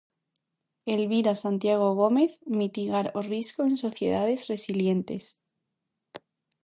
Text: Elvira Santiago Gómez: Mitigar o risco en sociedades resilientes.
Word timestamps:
Elvira 0.93 1.33
Santiago 1.41 1.89
Gómez: 2.01 2.31
Mitigar 2.59 3.05
o 3.19 3.21
risco 3.33 3.59
en 3.69 3.75
sociedades 3.85 4.39
resilientes. 4.53 5.23